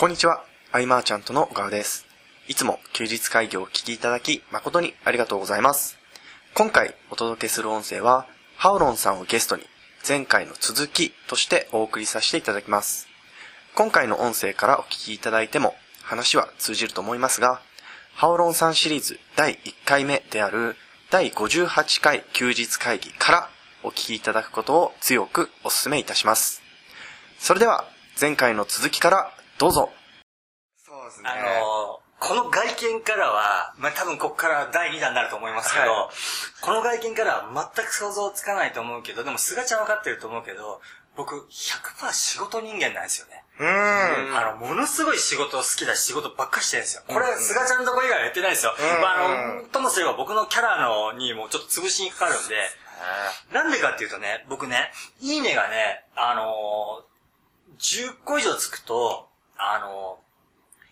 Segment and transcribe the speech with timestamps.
[0.00, 0.42] こんにちは、
[0.72, 2.06] アイマーちゃんとの小川です。
[2.48, 5.98] いつも休日会議をお聞きいただき誠にありがとうございます。
[6.54, 8.26] 今回お届けする音声は、
[8.56, 9.64] ハオロンさんをゲストに
[10.08, 13.08] 前回の続きとしてお送りさせていただきます。
[13.74, 17.60] 今回の音声からお聞きいただいても話は通じると思いますが、
[18.14, 20.76] ハオロンさんシリーズ第1回目である
[21.10, 23.50] 第58回休日会議から
[23.82, 26.62] お聞きいただくことを強くお勧めいたします。
[27.38, 27.84] それでは
[28.18, 29.90] 前回の続きからどうぞ。
[30.78, 36.10] そうですあのーこの外見からは、まあ、多分ここから第2弾になると思いますけど、は
[36.60, 40.82] この外見からは全く想像つかないと思うけど、でも菅ちゃん分かってると思うけど、
[41.16, 43.42] 僕100%仕事人間なんですよね。
[43.58, 44.36] うーん。
[44.36, 47.02] あの、ものすごい仕事好きだし仕事ばっかしてるんですよ。
[47.08, 48.76] これ、菅ちゃんのとこ以外はやってないですよ。
[48.78, 52.56] うんまあ、あの、ともすれば僕のキャラのにもちょっと潰しにかかるんで、
[53.52, 59.29] なんでかっていうとね、僕ね、いいねがね、あのー、10個以上つくと、
[59.60, 60.18] あの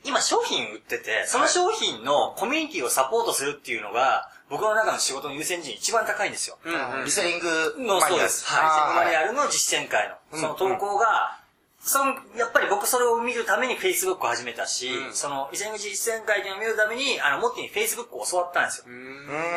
[0.05, 6.59] ー、今商品売ってて、その商品のコミュニティをサポートするっていうのが、僕の中の仕事の優先順位一番高いんですよ。
[7.05, 8.47] リセリングの、そうです。
[8.47, 9.05] はい。
[9.05, 11.38] マニあュアルの実践会の、その投稿が、
[11.81, 18.85] その、やっぱり僕それを見るために Facebook を始めたし、その、伊勢口実践会っていうのを見るために、あの、モッティに Facebook を教わったんですよ。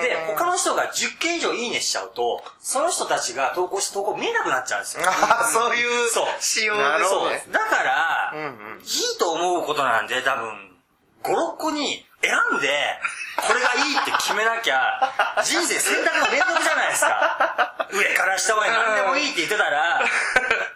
[0.01, 5.03] で、他の人が10件以上いいねしちゃうと、その人たちが投稿した投稿見えなくなっちゃうんですよ。
[5.05, 6.75] あそういうそう仕様
[7.29, 7.53] ですね。
[7.53, 10.71] だから、うんうんいいと思うことなんで、多分、
[11.23, 12.69] 5、6個に選んで、
[13.37, 17.87] これがいいって決めなきゃ、人生選択の連続じゃないですか。
[17.93, 20.01] 上から下まで何でもいいって言ってたら、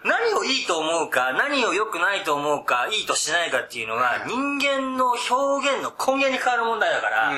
[0.05, 7.33] 何をいいと思うか、何を良くないと思うか、いいとしないかっていうのが、人間の表現の根源に変わる問題だから、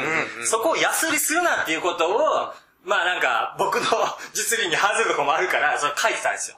[0.45, 3.83] そこを安売りするなっていうことを、まあなんか、僕の
[4.33, 6.57] 実利に反するとこもあるから、それ書いてたんですよ。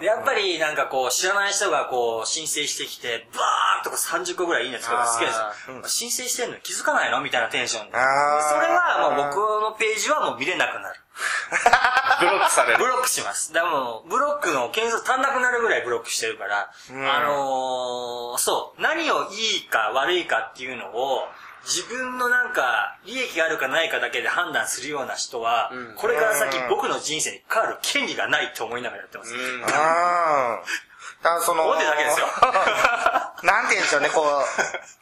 [0.00, 5.82] で、やっぱりなんかこう、知らない人がこう、申請してきて、バーンとこう30個ぐらいいいねつくのが好きですよ。
[5.86, 7.20] 申請してんのに気づかないの？
[7.20, 7.92] みたいなテンションで。
[7.92, 11.00] それはもう僕のページはもう見れなくなる。
[12.20, 12.78] ブロックされる。
[12.78, 13.52] ブロックします。
[13.52, 21.28] でもう、ブロックの件数足んなくなるぐらいブロックしてるから、あのー、そう、何をいいか悪いかっていうのを、
[21.64, 29.34] 自分のなんか、利益があるかないかだけで判断するような人は、これから先僕の人生に関わる権利がないと思いながらやってます。
[29.34, 30.86] あー
[31.22, 32.26] だからその、思ってるだけですよ。
[33.42, 34.44] なんて言うんでしょうね、こう、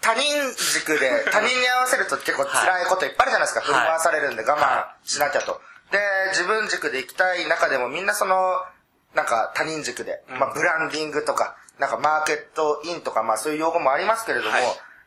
[0.00, 3.60] 他人軸で、他人に合わせると結構辛いこといっぱいあるじゃないですか。
[3.60, 5.60] はい振り回されるんで我慢しなきゃと。
[5.94, 6.00] で、
[6.30, 8.34] 自分軸で行きたい中でもみんなその、
[9.14, 14.56] なんか他人軸で、まあブランディングとか、なんかマーケットインとか、まあそういう用語もありますけれども、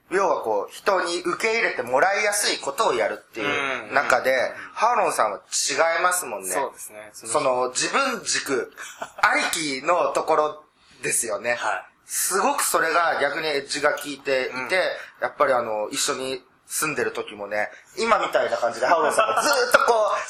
[0.10, 4.34] 要はこう、人に受け入れてもらいやすいことをやるっていう中で、
[4.74, 6.48] ハーロンさんは違いますもんね。
[6.48, 7.10] そうですね。
[7.12, 8.72] その、自分軸
[9.18, 10.64] ありきのところ
[11.04, 11.56] ですよね。
[11.56, 14.80] はいすごくそれが逆にエッジが効いていて、
[15.20, 20.16] やっぱりあの、一緒に住んでる時もね、今みたいな感じでハウロンさんがずーっとこう、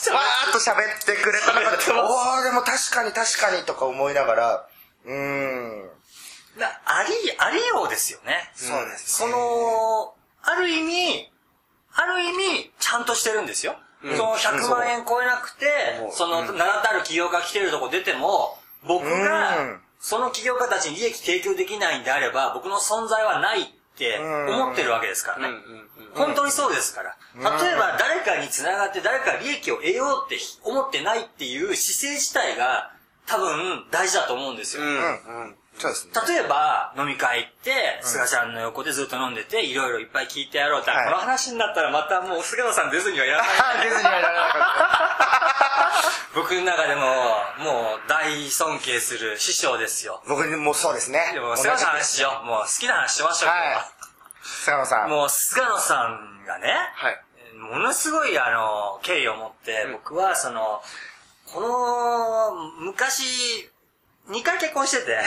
[0.57, 4.67] と喋ってくれた中で、 おー、でも確かに確かにとか思いながら、
[5.05, 5.91] うーん。
[6.57, 8.51] なあり、ありようですよね。
[8.55, 11.31] そうですその、ある意味、
[11.93, 13.75] ある意味、ちゃんとしてるんですよ。
[14.01, 25.55] その100万円超えなくて、その、名だたる起業家来てるとこ出ても、僕うがん、その起業家たちに利益提供できないんであれば、僕の存在はないって思ってるわけですからね。
[26.13, 27.17] 本当にそうですから。
[27.35, 32.91] 例えば誰かに繋がって誰かが利益を得ようって思ってないっていう姿勢自体が
[33.25, 34.83] 多分大事だと思うんですよ。
[34.83, 35.55] うん。
[35.79, 36.13] そうですね。
[36.27, 43.47] 例えば、飲み会行って、菅ちゃんの横でずっと飲んでて、いろいろいっぱい聞いてやろうって、はいこの話になったらまたもう菅野さん出ずにはいらない。
[43.83, 45.36] ディズニーはいらなかっ
[46.37, 50.21] 僕の中でも、もう大尊敬する師匠ですよ。
[50.23, 50.29] た。
[50.29, 51.31] 僕もそうですね。
[51.33, 52.45] でも、菅野さんの話しよう。
[52.45, 53.55] もう好きな話しましょうよ。
[53.55, 53.97] はい
[54.43, 55.09] 菅野さん。
[55.09, 57.17] もう菅野さんがね、はい。
[57.57, 60.81] ものすごいあの、敬意を持って、僕はその、
[61.51, 62.53] この、
[62.85, 63.69] 昔、
[64.29, 65.19] 2回結婚してて、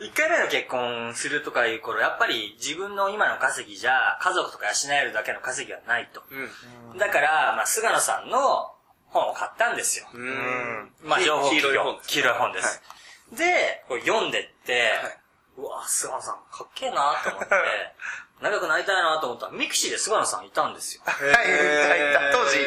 [0.00, 6.22] 1回目の結婚するとかいう頃、やっぱり自分の今の稼ぎじゃ、家族とか養えるだけの稼ぎはないと。
[6.98, 8.72] だから、まあ、菅野さんの
[9.08, 10.06] 本を買ったんですよ。
[10.12, 10.90] うん。
[11.04, 12.82] まあ、情報黄色い本黄色い本です。
[13.32, 14.92] で、これ読んでって、
[15.56, 17.48] うわ、菅野さんかっけえなと思って、
[18.40, 21.02] 仲良くなりたいなと思ったら、ミクシーで菅野さんいたんですよ。
[21.04, 22.58] はい、はい、当時。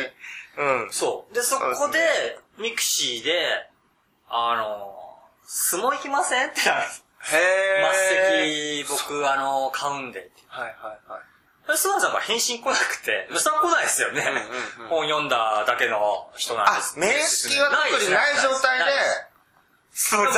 [0.57, 0.91] うん。
[0.91, 1.33] そう。
[1.33, 3.69] で、そこでで、ミクシーで、
[4.27, 4.95] あの、
[5.45, 7.05] 相撲行きませんってなるんです。
[7.21, 7.91] へ
[8.83, 10.43] 末席、僕、あの、買うんでって。
[10.47, 11.21] はいはいはい。
[11.69, 14.23] で菅野さんから返信来なくて、それは来ないですよね。
[14.89, 18.85] 本読んだだけの人なんであす。、面識は特にない状態で、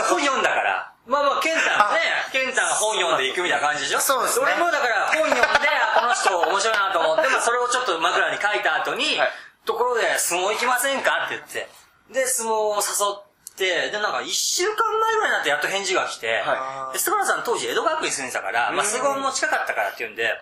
[0.10, 0.92] 本読んだから。
[1.08, 2.00] まあまあ、ケンタがね、
[2.32, 4.00] ケンタが本読んでいくみたいな感じでしょ。
[4.00, 9.32] そうですね俺もだから本読んで、あこの人面白いなと思って、 まあそれをちょっと枕に書いた後に、はい。
[9.66, 11.70] ところで相撲行きませんかって言って。
[12.12, 12.82] で、相撲を誘
[13.18, 20.34] って、で、なんか一週間前ぐらいになってやっと返事が来て、はで、菅原さん当時江戸学院住んでたから、まあ、菅も近かったからっていうんで、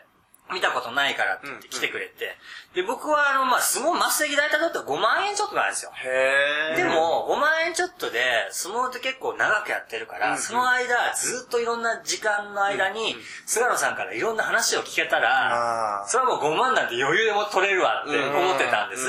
[0.51, 2.36] 見たことないからって言って来てくれて、
[2.74, 5.92] で、僕はあの、まあ、相撲末席大体だと5万円ちょっとなんですよ。
[5.94, 13.16] へでも、5万円ちょっとで、相撲って結構長くやってるから、その間、ずっといろんな時間の間に、
[13.46, 19.07] 菅野さんからいろんな話を聞けたらそれはもう5万なんて余裕でも取れるわって思ってたんです。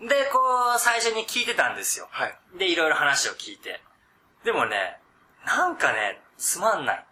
[0.00, 0.40] で、こ
[0.76, 2.08] う、最初に聞いてたんですよ。
[2.10, 2.58] はい。
[2.58, 3.80] で、いろいろ話を聞いて。
[4.44, 4.98] でもね、
[5.46, 7.04] なんかね、つまんない。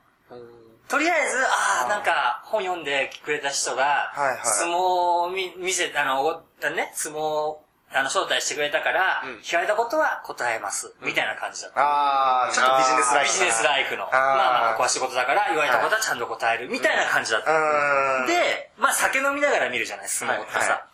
[0.91, 4.77] とりあえず、ああ、なんか、本読んでくれた人が、はいはい相撲
[5.23, 6.43] を見見せ、あの、お
[6.75, 10.93] ね、相撲を、あの、招待してくれたから、聞かれたことは答えます。
[11.01, 11.79] みたいな感じだった。
[11.79, 13.33] あー、ちょっとビジネスライクな。
[13.33, 14.05] ビジネスライクの。
[14.07, 16.69] ーまあまあ、ここは仕事だから、言われたことはちゃんと答える。
[16.69, 17.53] みたいな感じだった。
[17.53, 18.27] うーん。
[18.27, 20.87] で、まあ酒飲みながら見るじゃない、相撲ってさ。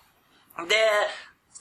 [0.68, 0.76] で、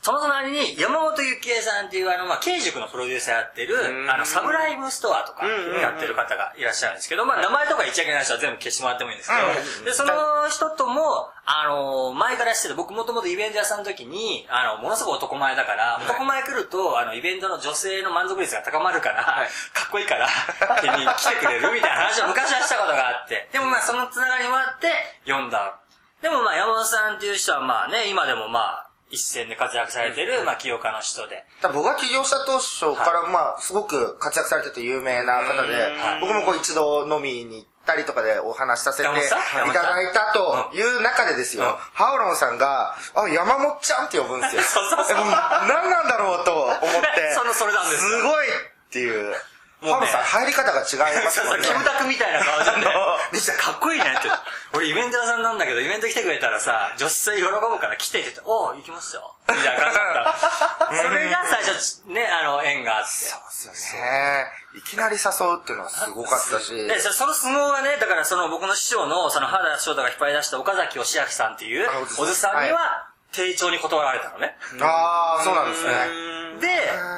[0.05, 3.73] その隣に山本幸恵さんっていうあの、まあ、慶塾のプロデューサーやってる、
[4.05, 10.13] あの、サブライブストアとかやってる方がいらっしゃるんですけど、まあ、名前とか言っちゃいけない人は全部消してもらってもいいんですけど、で、その
[10.53, 24.93] 人とも、あの、前から知ってて、僕もともとイベント屋さんの時に、あの、ものすごい男前だから、男前来ると、あの、イベントの女性の満足率が高まるから、かっこいいから、に来てくれるみたいな話を昔はしたことがあって、でもまあ、そのつながりもあって、
[25.25, 25.79] 読んだ。
[26.21, 31.45] でもまあ、山本さんっていう人はまあね、今でもまあ、一線で活躍されてる、まあ、起業家の人で。
[31.61, 44.61] 僕が起業した当初から、まあ、すごく活躍されてて有名な方で、僕もこう一度飲みに行ったりとかでお話しさせていただいたという中でですよ、ハオロンさんが、あ、山本ちゃんって呼ぶんですよ。
[44.65, 46.77] そうそうそう何なんだろうと思っ
[47.15, 48.09] て、 そのそれなんですよ。
[48.09, 48.51] すごいっ
[48.89, 49.35] ていう。
[49.81, 51.73] もうねさん入り方が違いますそうそう、もんねキ。
[51.73, 54.29] ムタクみたいな顔でねあの、西田かっこいいねって。
[54.73, 59.35] 俺イベント屋さんなんだけど、イベント来てくれたらさ、女子性喜ぶから来てって言って、おう、行きますよ。
[59.49, 60.95] みたいな感じだった。
[60.95, 63.09] それが最初、ね、あの、縁があって。
[63.09, 63.37] そ
[63.69, 64.47] うですよね。
[64.75, 66.87] いきなり誘うっていうのはすごかったし。
[66.87, 74.57] で、そその相撲がね、だからその僕の師匠の、その原翔太が引っ張り出した岡崎義明さんっていうおじさんには、丁重に断られたのね。
[74.81, 76.34] ああ、そうなんですね。
[76.59, 76.67] で、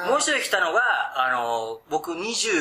[0.10, 0.82] もう一人来たのが、
[1.16, 2.52] あの、僕二十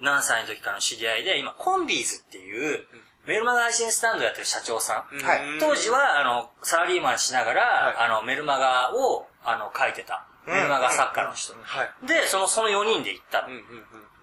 [0.00, 2.86] 何歳の時からの知り合いで、今、コンビーズっていう、
[3.26, 5.22] メルマガ配信スタンドやってる社長さん。
[5.22, 5.40] はい。
[5.58, 10.26] 当時は、あの、サラリーマンしながら、あの、メルマガを、あの、書いてた。
[10.46, 11.54] メルマガ作家の人。
[11.60, 12.06] はい。
[12.06, 13.48] で、その、その4人で行ったの。
[13.48, 13.60] うんうん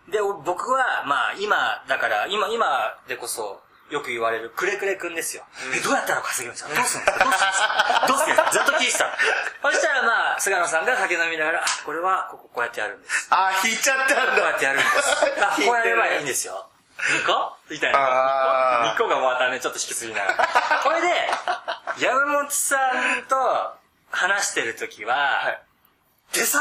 [0.07, 0.11] うん。
[0.11, 5.43] で、お僕は、まあ、今、だから、今、今でこそ、よく言われる、くれくれくんですよ。
[5.75, 6.73] え、どうやったら稼げるんですか？
[6.73, 9.11] どうするんですかどうするんですかどうするんですかずっと聞いてたの。
[9.71, 13.27] そしたら、まあ、菅野さんが酒飲みながら、あ、これは、ここ、こうやってやるんです。
[13.29, 14.55] あー、 引いちゃったんこうやだ。
[14.55, 15.43] ってやるんです。
[15.43, 16.67] あ、こうやればいいんですよ。
[16.97, 18.91] 2個みたいあな。
[18.91, 20.79] ー2個がまたね、ちょっと引きすぎながら。
[20.83, 21.29] これで、
[21.97, 22.77] 山本さ
[23.19, 23.73] んと
[24.11, 25.57] 話してるときは、
[26.31, 26.59] でさ、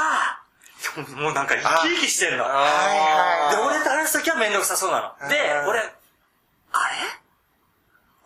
[1.17, 2.45] もうなんか生き生きしてんの。
[2.45, 5.29] はいで、俺と話すときはめんどくさそうなの。
[5.29, 5.95] でう、ん俺、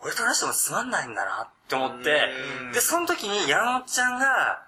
[0.07, 2.31] 俺と話してもつまんないんだなって思って、
[2.73, 4.63] で、その時に山本ちゃんが、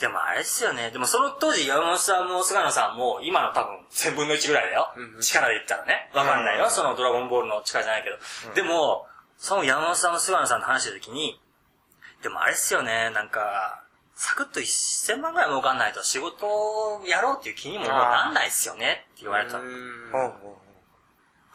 [0.00, 0.90] でもあれですよね。
[0.90, 4.88] でもその当時山本さんも菅野さんも今の多分1000分の1ぐらいだよ。
[5.20, 6.10] 力で言ったらね。
[6.14, 6.70] わかんないよ。
[6.70, 8.16] そのドラゴンボールの力じゃないけど。
[8.54, 9.06] でも、
[9.36, 11.38] その山本さんも菅野さんと話してる時に、
[12.22, 13.10] でもあれっすよね。
[13.10, 13.82] なんか、
[14.14, 20.12] サクッと1000万ぐらい儲かんないと仕事をやろうっていう気にももうなんないっすよねって言われたうん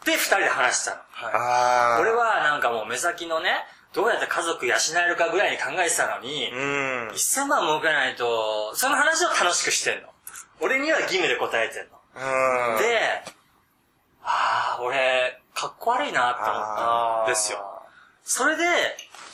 [0.04, 0.96] で、二人で話したの。
[1.22, 2.00] あー。
[2.00, 3.50] 俺はなんかもう目先のね、
[3.92, 7.08] どうやって家族養えるかぐらいに考えてたのに、うん。
[7.08, 10.08] 1000万儲けないと、その話を楽しくしてんの。
[10.60, 11.98] 俺には義務で答えてんの。
[12.74, 12.78] うん。
[12.78, 12.98] で、
[14.22, 17.58] ああ、俺、かっこ悪いなって思ったんですよ。
[18.24, 18.64] それで、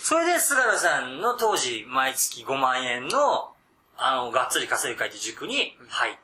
[0.01, 3.53] それで菅野さんの当時毎月5万円の、
[3.97, 6.21] あの、がっつり稼ぐ会って塾に入って。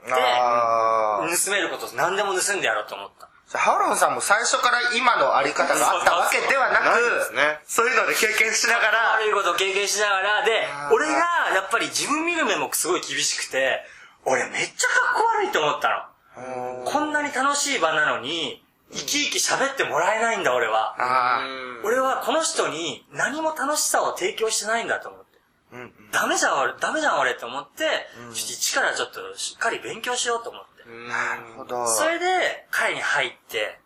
[1.45, 3.30] 盗めること何でも盗んでやろうと思った。
[3.51, 6.87] じゃあハロンさんも最初から今のあり方があったわけではなく、
[7.67, 11.15] そういうので経験しながら、悪いことを経験しながら、で俺が
[11.55, 13.83] やっぱり自分見る目もすごい厳しくて、
[14.25, 16.85] 俺めっちゃかっこ悪いと思ったの。
[16.85, 20.95] こんなに楽しい場なのに、生き生き喋ってもらえないんだ俺は。
[20.99, 21.43] あ
[21.83, 25.27] 俺はこの人に何も楽しさを提供してないんだと思って。
[25.75, 27.85] ーうんダメじゃん俺、ダメじゃん俺って思って、
[28.33, 30.80] ちょっと一からちょっとしっかり勉強しようと思って。
[31.09, 31.87] なるほど。
[31.87, 33.79] それで、会に入って、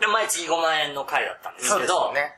[0.00, 2.34] で、毎月5万円の会だったんですけど、ですよね。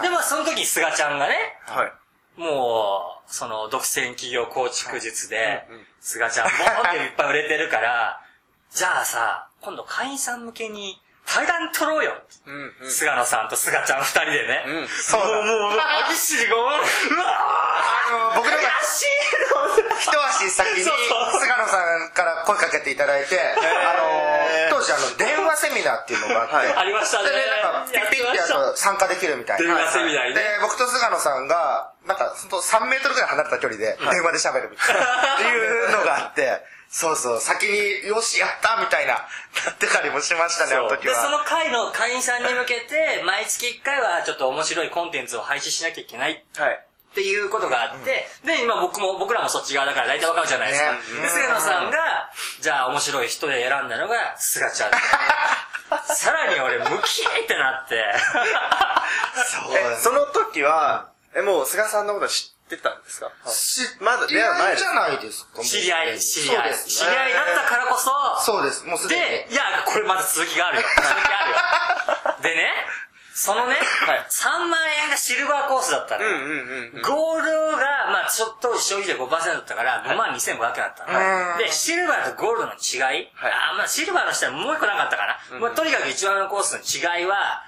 [0.00, 1.92] で、まあその時に菅ちゃんがね、はい。
[2.40, 5.66] もう、その、独占企業構築術で、
[6.00, 8.20] 菅ちゃんもっていっぱい売れてるから、
[8.70, 12.12] じゃあさ、今度会員さん向けに対談取ろうよ。
[12.46, 12.90] うんうん。
[12.90, 14.64] 菅野さんと菅ちゃん二人でね。
[14.66, 23.94] うんそうだもう、もう、歯ぎしりが、うわあの、僕のが悔しいと思って一足先に菅野さんから声かけていただいて、あ
[24.70, 27.30] の、当時あの、電話セミナーっていうのがあって、はいありましたね。
[27.30, 29.74] で、なんか、ピッピッてやると参加できるみたいな。
[29.74, 36.60] 電話セミナーにねで、僕と菅野さんが、なんか、ほんと3メートルぐらい離れた距離で、電話で喋るみたいな、っていうのがあって、
[36.94, 39.14] そうそう、先に、よし、やったみたいな、
[39.64, 41.30] なってたりもしましたね、あの時で、そは。
[41.30, 46.86] の会の会員さんに向けて、毎月1回はちょっと面白いコンテンツを配信しなきゃいけないはい。
[47.12, 50.92] っていうことがあって、で、今僕も、僕らもそっち側だから大体わかるじゃないですか。
[50.92, 52.30] ねで、菅野さんが、
[52.60, 54.90] じゃあ面白い人で選んだのが、菅ちゃん。
[56.14, 58.14] さらに俺、ムキーってなって。
[59.48, 63.30] そうえ、その時は、え、もう菅さんのこと知ってたんですか？
[63.48, 65.62] 知まだり合いじゃないですか。
[65.62, 66.74] 知り合い、知り合い。
[66.78, 68.10] 知り合いだったからこそ、
[68.44, 69.20] そうです、もうすでに。
[69.20, 70.82] で、いや、これまだ続きがあるよ。
[70.96, 72.36] 続きあるよ。
[72.42, 72.72] でね、
[73.34, 73.74] そのね、
[74.06, 76.26] はい3万円がシルバーコースだったの。
[76.26, 77.02] うんうんうんうん。
[77.02, 77.78] ゴールが、
[78.10, 81.18] まあちょっと消費税5%だったから、5万2500円だったの。
[81.52, 85.58] うんで、シルバーとゴールドの違い、はいあまあシルバーの下はもう一個なかったかな。
[85.58, 86.80] まあとにかく一番のコースの
[87.18, 87.62] 違いは、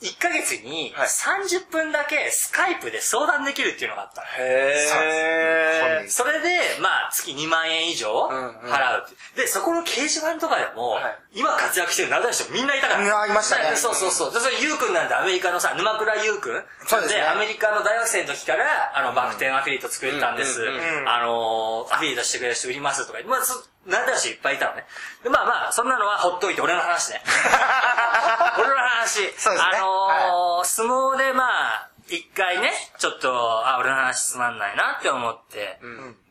[0.00, 4.26] 1ヶ月にはい30分だけスカイプで相談できるっていうのがあったの。
[4.38, 6.08] へー。
[6.08, 9.42] それで、まあ、月2万円以上うんうん払うって。
[9.42, 13.26] で、そこの掲示板とかでも、はい今活躍してる名だ人みんないたから。
[13.26, 14.32] いましたねでそうそうそう。
[14.32, 20.62] で、それ、ゆうくんなんてアメリカのさ、沼倉ゆうくんそうですねアメリカの大学生の時から、あの、バク転アフィリエイト作ってたんです。
[20.62, 24.84] うんうんうんあのー、アフィリエイトしてくれる人売りますとか、まあ、そなんだ人いっぱいいたのね。
[25.22, 27.22] で、まあまあ、そんなのはほっといて、俺の話ね。
[28.58, 29.18] 俺の話。
[29.18, 35.78] そうですねあのー相撲でまあ、一回ね、ちょっと、あ、俺の話つまんないなって思って、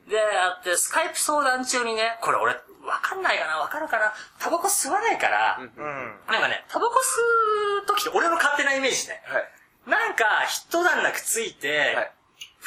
[0.07, 6.19] で、あって、スカイプ相談中にね、これ俺、わかんないかなわかるかなタバコ吸わないから、うん。
[6.27, 9.21] なんかね、タバコ吸う時って俺の勝手なイメージね。
[9.27, 9.49] はい。
[9.87, 12.11] なんか、一段落ついて、はい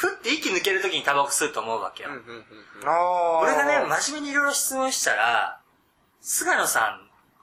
[0.00, 2.09] ふって息抜ける時にタバコ吸うと思うわけよ。
[2.09, 5.61] うんうんうんあー俺がね、真面目にいろいろ質問したら、
[6.23, 6.99] 菅野さ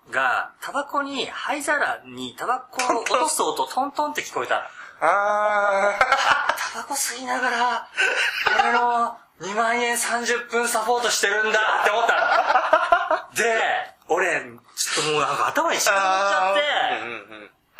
[0.09, 4.61] んが、タバコに、灰皿にタバコを落とす音トントンって聞こえたの。
[5.07, 5.93] あ
[6.73, 7.87] タバコ吸いながら、
[8.59, 13.35] 俺の2万円30分サポートしてるんだって思ったの。
[13.35, 13.61] で、
[14.07, 14.41] 俺、
[14.75, 16.61] ちょっともうなんか頭にしまっちゃって、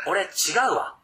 [0.06, 0.26] 俺違
[0.70, 0.97] うわ。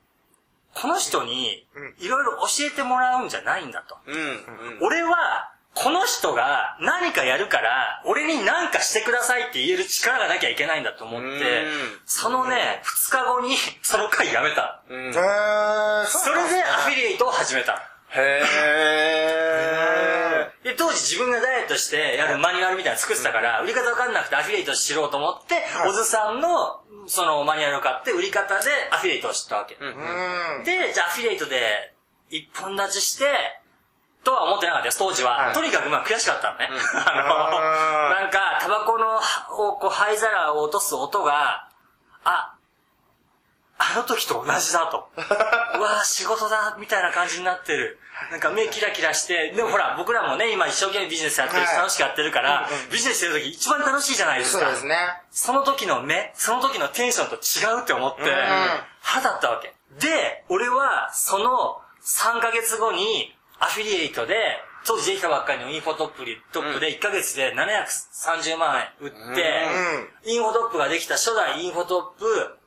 [0.75, 1.67] この人に、
[1.99, 3.97] いろいろ教えてもらうんじゃないんだと。
[4.07, 4.15] うん。
[4.15, 4.37] うんうん。
[4.81, 11.39] 俺は、この人が何かやるから、俺に何かしてくださいって言える力がなきゃいけないんだと思ってうん、
[12.05, 14.83] そのね、2日後にその回やめた。
[14.87, 17.81] それでアフィリエイトを始めた。
[18.15, 18.41] へ
[20.63, 25.89] で、当時自分がダイエットしてやるマニュアルみたいなの作ってたから、売り方わかんなくてアフィリエイトしろうと思って、はい。
[25.89, 29.75] 小津さんのそのマニュアルを買って売り方でアフィリエイトを知ったわけ。
[29.75, 31.93] で、じゃあアフィリエイトで
[32.29, 33.25] 一本立ちして、
[34.23, 35.31] とは思ってなかったよ、当時は。
[35.47, 35.53] はい。
[35.53, 36.69] とにかくまあ悔しかったのね。
[36.95, 41.69] あ あの、なんか、タバコの、をこう、灰皿を落とす音が、あ、
[43.93, 45.09] あの時と同じだと。
[45.77, 47.99] うわぁ、仕事だ、みたいな感じになってる。
[48.31, 54.65] なんか目キラキラして、でもほら、僕らもね、今一生懸命ビジネスやってるしはい楽しくやってるから、ビジネスしてる時一番楽しいじゃないですか。
[54.65, 55.21] そうですね。
[55.31, 58.21] その時の目、その時のテンションと違うって思って、
[59.01, 59.75] 腹立ったわけ。
[59.99, 69.67] で、俺は、その3ヶ月後に、アフィリエイトで、当時できたばっかりのインフォトップリトップで1ヶ月で730万円売って、
[70.25, 72.57] インフォトップができた初代インフォトップ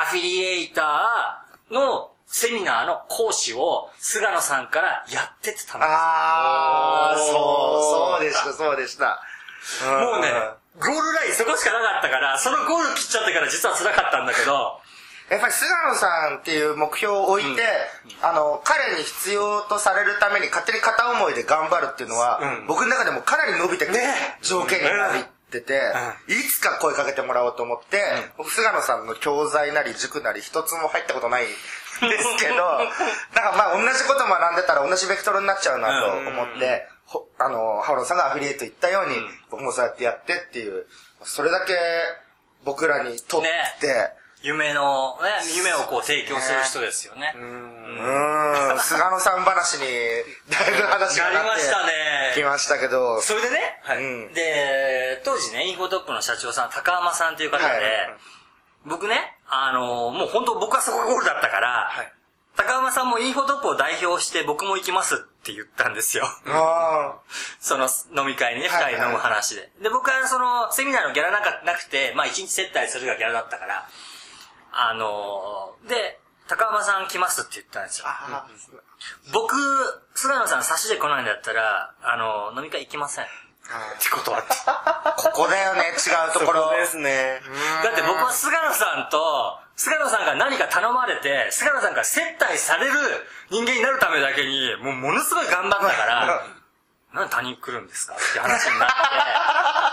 [0.00, 9.20] アフィリエイターのセミナーの講師を菅野さんからやってって頼んだあー、おーそう、そうでした、そうでした。
[9.90, 10.30] もうね、
[10.78, 14.78] ゴールラインそこしかなかったから、そのゴール切っちゃってから実は辛かったんだけど、
[15.30, 17.62] やっぱり菅野さんっていう目標を置いて、
[18.22, 23.98] あの、彼に必要とされるために勝手に片思いで頑張るっていうのは、僕の中でもかなり伸びてくる
[24.42, 25.12] 条件にな
[25.48, 25.92] ってて、
[26.28, 28.02] いつか声かけてもらおうと思って、
[28.36, 32.54] 僕菅野さんの教材なり塾なり一つも入ったことないんですけど、
[33.34, 39.16] なんかまあ同じこと学んでたら同じベクトルになっちゃうなと思って、ほあの、ハオロンさんがアフィリエイト言ったように、
[39.50, 40.86] 僕もそうやってやってっていう、
[41.24, 41.74] それだけ
[42.64, 43.42] 僕らにとっ
[43.80, 47.34] て、夢の、ね、夢をこう提供する人ですよね。
[47.34, 49.80] うーん、菅野さん話に、
[50.48, 52.32] だいぶ話がなってなりましたね。
[52.34, 54.32] きましたけど、それでね、うん。
[54.34, 57.80] で、当時ね、インフォトップの社長さん、高浜さんという方で、はい。
[58.86, 62.12] 僕ね、あのもう本当僕はそこがゴールだったから、はい。
[62.56, 66.24] 高浜さんもインフォトップを代表して僕も行きますって言ったんですよ。
[66.46, 67.18] あ
[67.60, 68.92] その飲み会にね、はいはい。
[68.94, 69.70] 二人飲む話で。
[69.80, 73.88] で、僕はその、セミナーのギャラなんかなくて、まあ一日接待するがギャラだったから、
[74.72, 78.06] あのーで、高浜さん来ますって言ったんですよ。
[78.08, 78.46] あ
[79.32, 79.54] 僕、
[80.14, 82.16] 菅野さん差しで来ないんだったら、あ
[82.52, 83.24] の飲み会行きません。
[83.24, 83.28] っ
[84.00, 84.48] て断って。
[84.66, 86.70] あ、 ここだよね、違うところ。
[86.72, 87.42] ですね。
[87.84, 92.92] だって僕は菅野さんと、菅野さんが何か頼まれて、菅野さんから接待される
[93.50, 96.44] 人間になるためだけに、もうものすごい頑張ったから、
[97.12, 98.94] なんで他人来るんですかって話になって、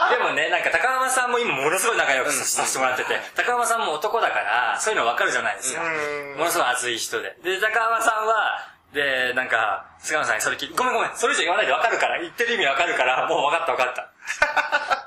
[0.09, 5.83] でもね、なんか高浜さんも今ものすごい仲良くさせてもらってて、高浜さんも男だから、そういうの分かるじゃないですか。
[5.83, 7.37] うんものすごい熱い人で。
[7.43, 14.11] で、高浜さんは、で、なんか、菅野さんにそれ聞いて、ごめんごめん、それ以上言わないで分かるから、言ってる意味分かるから、もう分かった分かった。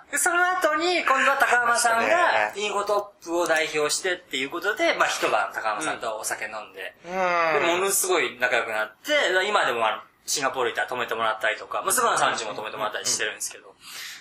[0.13, 9.13] で、その後に、今度は高浜さんが、インフォトップを代表してっていうことで、まあ一晩高浜さんとお酒飲んで、で、ものすごい仲良くなって、
[9.47, 13.75] 今でもあの、シンガポール行ったら泊めてもらったりとか、まあ、菅野さんちも泊めてもらったりしてるんですけど、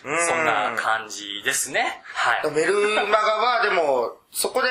[0.04, 2.02] そんな感じですね。
[2.14, 2.52] はい。
[2.52, 2.74] メル
[3.06, 4.68] マガは、でも、そこで、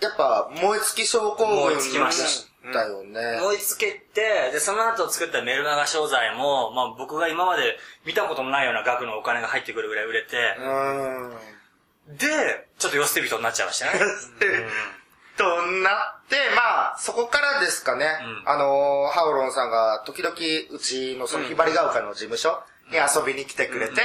[0.00, 3.40] やっぱ、燃え尽き症候群燃え尽きましただよね。
[3.40, 10.56] 燃えつけて、で、その後作ったメルマガ商材も、まあ僕が今まで見たこともないような額のお金が入ってくるぐらい売れて、
[12.08, 12.16] うん。
[12.16, 13.92] で、ちょっと寄捨て人になっちゃいましたね。
[15.36, 15.90] とな
[16.24, 18.06] って、まあ、そこからですかね。
[18.44, 20.34] うんあのー、ハオロンさんが、時々、
[20.70, 24.02] うちのそのひばりが丘の事務所に遊びに来てくれて、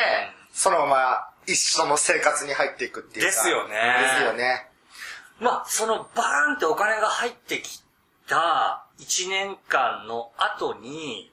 [0.53, 3.31] そのまま一緒の生活に入っていくっていうか。
[3.31, 4.67] ですよねですよね。
[5.39, 7.81] まあ、そのバーンってお金が入ってき
[8.27, 11.31] た1年間の後に、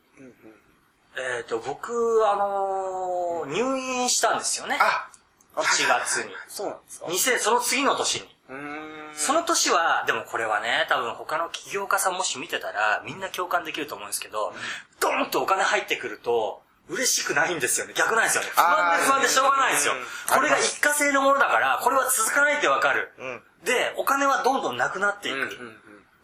[1.36, 4.78] えっ、と、僕、あのー入院したんですよね。
[4.80, 5.08] あ、
[5.56, 6.32] 1月に。
[6.48, 8.28] そうなんですか2000、その次の年に。
[8.50, 8.97] うーん。
[9.18, 14.54] その年は、でもこれはね、多分他の起業家さんもし見てたら、みんな共感できると思うんですけど、
[15.00, 17.94] ドーンとお金入ってくると、嬉しくないんですよね。
[17.94, 18.50] 逆なんですよね。
[18.54, 20.34] 不安で不安でしょうがないんですようん。
[20.34, 23.12] これが一過性のものだから、これは続かないってわかる。
[23.18, 23.42] うん。
[23.64, 25.58] で、お金はどんどんなくなっていく。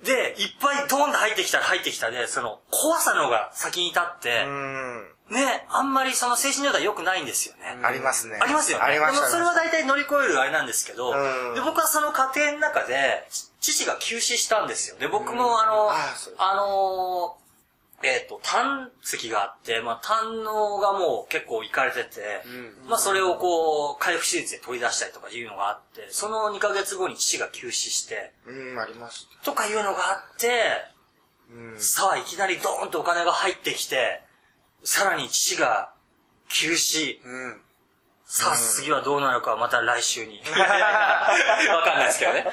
[0.04, 5.08] で、いっぱいドーンと入ってきたら入ってきたで、その、怖さの方が先に立って、うん。
[5.30, 7.80] ね、あんまりその精神状態良くないんですよね。
[7.82, 8.38] ありますね。
[8.40, 8.84] ありますよね。
[8.84, 9.70] ありましたでもそれはね。
[9.70, 14.96] 大体乗り越えるあれなんですけど、うんで僕はその過程の中で、ち父が急死したんですよ。
[14.98, 17.43] で、僕もあの、ああのー
[18.04, 22.42] えっ、と、胆石があって、まあ、胆のがもう結構いかれてて、
[22.86, 30.48] まあ、それをこう、回復手術で取り出したりとかいうのがあって、その2ヶ月後に父が急死して、うん、ありましとかいうのがあって、
[31.48, 31.54] た。
[31.54, 31.80] うん。
[31.80, 34.20] さあ、いきなりドーンとお金が入ってきて、
[34.82, 35.94] さらに父が
[36.48, 37.60] 急死、うん。
[38.26, 40.42] さあ、次はどうなるかはまた来週に。
[40.48, 42.46] わかんないですけどね。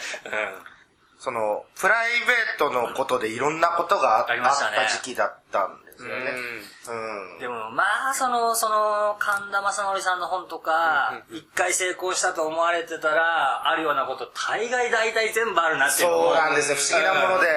[1.22, 4.34] その、プライベートのことでいろんなことがあ,、った
[4.90, 6.32] 時期だったんですよね。
[6.90, 7.40] ううん。
[7.40, 16.78] でも、まあ、その、その、神田正則さんの本とか、一回成功したと思われてたら、あるようなこと、大概大体全部あるなっていうそうなんですよ。
[16.78, 17.48] 不思議なもので。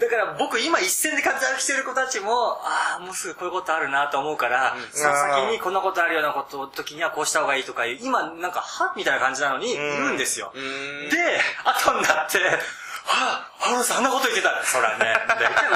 [0.00, 8.94] だから僕今一線で活躍してる子たちも、ああ、もうすぐこういうことあるなと思うから、その先にこんなことあるようなこと、時にはこうした方がいいとかいう、今なんか、は？
[8.96, 10.52] みたいな感じなのに言うんですよ。
[10.56, 12.38] んで、後になって、
[13.10, 14.62] はあ、ハオロンさんあんなこと言ってた。
[14.62, 15.04] そらね、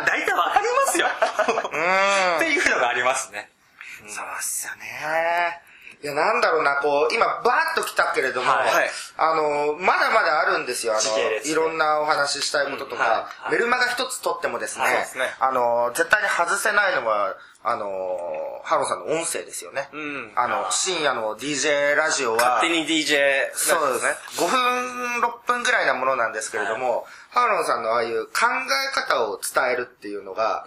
[0.07, 1.09] 大体、わかりますよ。
[1.73, 2.37] うん。
[2.37, 3.51] っていうのがありますね。
[4.07, 5.61] そうっすよね。
[6.05, 8.91] いや、なんだろうな、こう、今、バーッと来たけれども、はい。
[9.17, 10.93] あの、まだまだあるんですよ。
[10.93, 13.21] あの、いろんなお話ししたいこととか、うんはい。
[13.23, 13.53] はい。
[13.53, 14.85] メルマガ一つ取ってもですね、
[15.41, 17.89] あの、絶対に外せないのは、あの、
[18.65, 19.89] ハオロンさんの音声ですよね。
[19.95, 20.33] うん。
[20.35, 24.15] あの、深夜の DJ ラジオは、勝手に DJ そうですね。
[24.37, 30.67] 5分、6分ぐらいなものなんですけれども、ハロンさんのああいう考え方を伝えるっていうのが、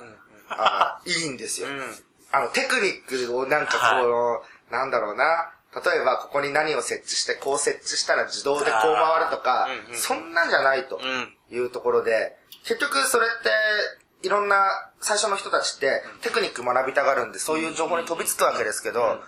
[0.49, 1.67] あいいんですよ。
[1.67, 1.95] うん。
[2.31, 5.53] あの、テクニックをなんかこう、なんだろうな。
[5.75, 11.33] 例えば、ここに何を設置して、こう設置したら自動でこう回るとかうん、うんそんなんじゃないとん。
[11.49, 14.65] いうところで、結局それって、いろんな
[14.99, 19.21] 最初の人たちってテクニック学びたがるんで、そういう情報に飛びつくわけですけど、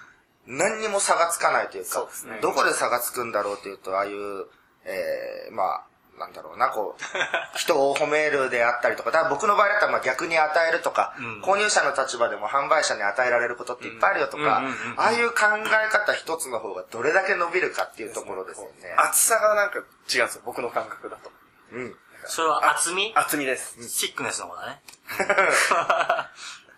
[0.47, 2.07] 何にも差がつかないというか、
[2.41, 4.47] どこで差がつくんだろうというと、ああいう、
[4.83, 5.83] えー、まあ、
[6.19, 7.03] なんだろうな、こう、
[7.57, 14.61] 人を褒めるであったりとか、だから僕の場合だったらまあ逆に与えるとか、ん購入者の立場でも販売者に与えられることっていっぱいあるよとか
[14.97, 18.93] ああいう考え方一つの方がどれだけ伸びるかっていうところですよね。
[18.97, 19.85] 厚さがなんか違うん
[20.27, 21.31] ですよ、僕の感覚だと。
[21.71, 21.97] うん。
[22.25, 23.87] それは厚み厚みです。
[23.87, 24.81] シックネスの方だね。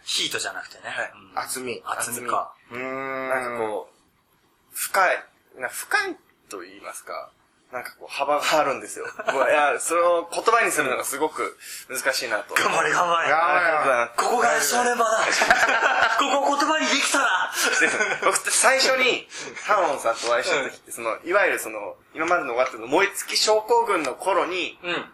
[0.04, 0.90] ヒートじゃなくてね。
[0.90, 1.82] はいうん厚み。
[1.86, 2.54] 厚みか。
[2.72, 3.30] うーん。
[3.30, 5.26] なんかこう、深い、
[5.58, 6.18] な深い
[6.50, 7.32] と言いますか、
[7.72, 9.06] なんかこう、幅があるんですよ。
[9.32, 11.58] いや、それを言葉にするのがすごく
[11.90, 12.54] 難しいなと。
[12.54, 13.30] 頑張れ頑張れ。
[13.30, 15.20] 頑張れここが正念場だ。
[16.20, 17.52] ここを言葉にできたら。
[17.80, 17.90] で
[18.26, 19.28] 僕って最初に、
[19.66, 25.14] ハーモンさんとお会いした時って、その、いわゆるその、今までの終わっての燃え尽き症候群の頃にうん。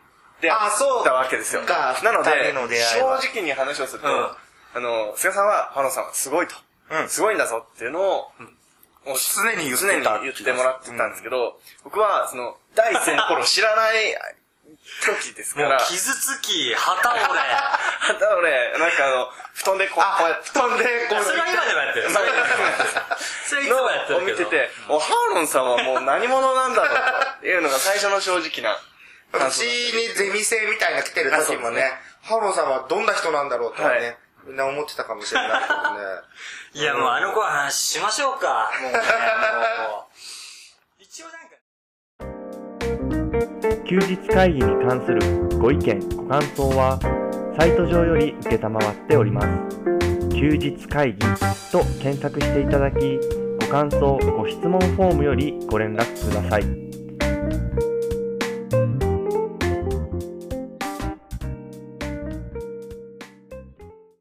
[1.00, 1.64] うったわけですよ。
[1.64, 4.38] かなので正直に話をすると、うん
[4.76, 6.56] あの、菅さんは、ハーモンさんはすごいと。
[6.90, 8.48] うんすごいんだぞっていうのを、も
[9.14, 14.16] う常に言ってた常に言ってもらってたんですけど、僕は、その、第一線の頃知らない
[15.06, 17.28] 時ですから、 もう傷つき、旗折れ。
[17.30, 22.10] あと俺、なんかあの、布団でこう、こうやって、布団でこう、それは今でもやってる。
[22.10, 22.90] それは今でもやってる。
[23.48, 24.38] それはいつもやってるけど。
[24.40, 27.00] 見てて、お、ハーロンさんはもう何者なんだろう
[27.38, 28.78] っていうのが最初の正直な
[29.34, 31.92] うちにゼミ生みたいな来てる時もね、
[32.24, 34.18] ハオロンさんはどんな人なんだろうとはね、はい
[34.48, 36.00] みんな思ってたかもしれないけどね。
[36.74, 38.72] いや、もうあの子は話しましょうか。
[38.82, 39.04] もうね、もう。
[41.00, 41.58] 一応なんか、
[43.86, 47.00] 休日会議に関するご意見ご感想は
[47.58, 49.48] サイト上より承っております
[50.36, 51.20] 休日会議
[51.72, 53.18] と検索していただき
[53.62, 56.87] ご感想ご質問フォームよりご連絡ください